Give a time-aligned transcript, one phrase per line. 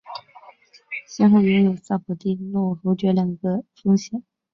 [1.07, 4.23] 先后拥有萨博蒂诺侯爵两个封衔。